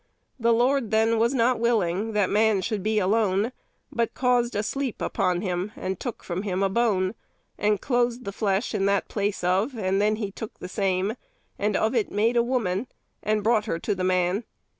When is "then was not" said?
0.89-1.59